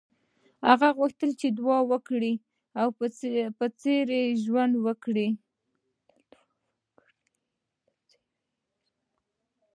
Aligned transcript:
هغه 0.69 0.87
غوښتل 0.97 1.29
چې 1.39 1.47
د 1.57 1.59
عادي 1.67 1.85
وګړي 1.91 2.33
په 3.57 3.65
څېر 3.81 4.05
ژوند 4.43 4.73
وکړي. 4.85 5.29